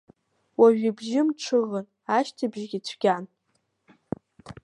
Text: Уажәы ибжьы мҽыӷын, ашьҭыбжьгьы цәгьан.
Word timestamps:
Уажәы 0.59 0.87
ибжьы 0.89 1.21
мҽыӷын, 1.27 1.85
ашьҭыбжьгьы 2.17 2.79
цәгьан. 2.85 3.23